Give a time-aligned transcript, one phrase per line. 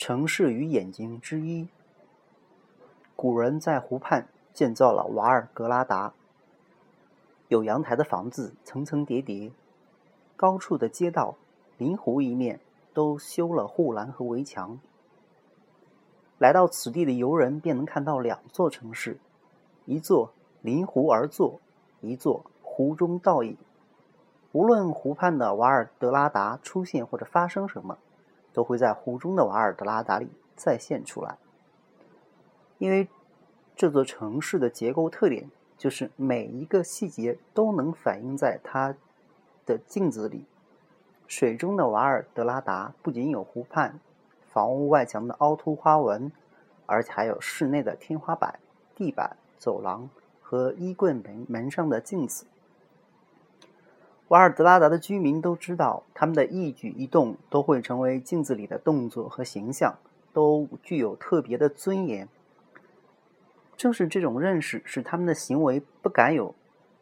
[0.00, 1.68] 城市与眼睛之一。
[3.14, 6.14] 古人在湖畔建造了瓦尔格拉达，
[7.48, 9.52] 有阳台的房子层层叠叠，
[10.38, 11.34] 高处的街道
[11.76, 12.60] 临湖一面
[12.94, 14.80] 都修了护栏和围墙。
[16.38, 19.18] 来到此地的游人便能看到两座城市，
[19.84, 20.32] 一座
[20.62, 21.60] 临湖而坐，
[22.00, 23.54] 一座湖中倒影。
[24.52, 27.98] 无论湖畔的瓦尔德拉达出现或者发生什么。
[28.52, 31.38] 都会在湖中的瓦尔德拉达里再现出来，
[32.78, 33.08] 因为
[33.76, 38.94] 这座城市的结构特点就是每一个细节都能反映在它
[39.64, 40.44] 的镜子里。
[41.26, 44.00] 水中的瓦尔德拉达不仅有湖畔、
[44.50, 46.32] 房屋外墙的凹凸花纹，
[46.86, 48.58] 而且还有室内的天花板、
[48.96, 50.10] 地板、走廊
[50.42, 52.46] 和衣柜门门上的镜子。
[54.30, 59.98] 瓦尔德拉达的居民都知道，他们的一举一动都会成为镜子里的动作和形象，
[60.32, 62.28] 都具有特别的尊严。
[63.76, 66.54] 正是这种认识，使他们的行为不敢有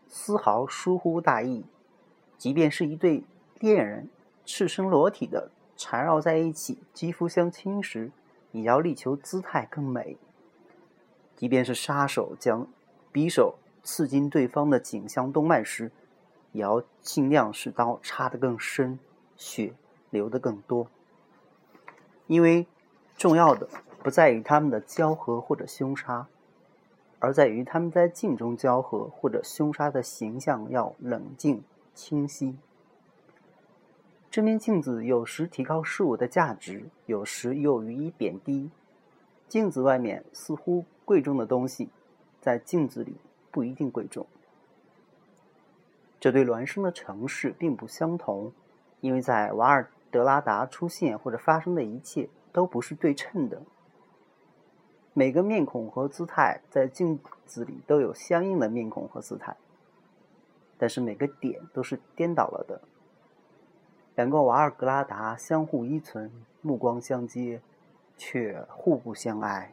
[0.06, 1.66] 丝毫疏忽大意。
[2.38, 3.24] 即便是一对
[3.58, 4.08] 恋人
[4.46, 8.10] 赤身裸体的缠绕在一起，肌肤相亲时，
[8.52, 10.16] 也要力求姿态更美。
[11.36, 12.66] 即便是杀手将
[13.12, 15.92] 匕首刺进对方的颈项动脉时，
[16.52, 18.98] 也要尽量使刀插得更深，
[19.36, 19.74] 血
[20.10, 20.88] 流得更多。
[22.26, 22.66] 因为
[23.16, 23.68] 重要的
[24.02, 26.26] 不在于他们的交合或者凶杀，
[27.18, 31.62] 而在于他们在镜中交合或者凶杀的形象要冷静
[31.94, 32.56] 清晰。
[34.30, 38.70] 这面镜子有时提高事物的价值，有时又予以贬低。
[39.48, 41.88] 镜子外面似乎贵重的东西，
[42.40, 43.16] 在镜子里
[43.50, 44.26] 不一定贵重。
[46.20, 48.52] 这对孪生的城市并不相同，
[49.00, 53.62] 因为在瓦尔德拉达出现或者发生的一切都不是对称的。
[55.12, 59.56] 每个面孔和姿态在镜子里都有相应的面孔和姿态，
[60.76, 62.80] 但是每个点都是颠倒了的。
[64.14, 66.30] 两个瓦尔格拉达相互依存，
[66.60, 67.60] 目光相接，
[68.16, 69.72] 却互不相爱。